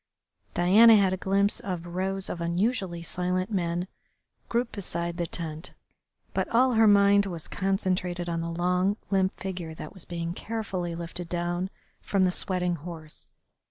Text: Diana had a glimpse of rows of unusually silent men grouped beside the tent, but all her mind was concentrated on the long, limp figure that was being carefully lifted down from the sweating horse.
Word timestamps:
Diana 0.55 0.95
had 0.95 1.13
a 1.13 1.15
glimpse 1.15 1.59
of 1.59 1.85
rows 1.85 2.27
of 2.27 2.41
unusually 2.41 3.03
silent 3.03 3.51
men 3.51 3.87
grouped 4.49 4.71
beside 4.71 5.17
the 5.17 5.27
tent, 5.27 5.73
but 6.33 6.49
all 6.49 6.73
her 6.73 6.87
mind 6.87 7.27
was 7.27 7.47
concentrated 7.47 8.27
on 8.27 8.41
the 8.41 8.49
long, 8.49 8.97
limp 9.11 9.31
figure 9.39 9.75
that 9.75 9.93
was 9.93 10.05
being 10.05 10.33
carefully 10.33 10.95
lifted 10.95 11.29
down 11.29 11.69
from 12.01 12.23
the 12.23 12.31
sweating 12.31 12.77
horse. 12.77 13.29